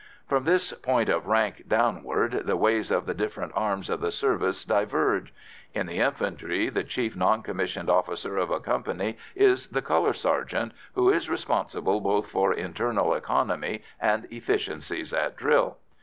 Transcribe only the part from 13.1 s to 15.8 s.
economy and efficiency at drill.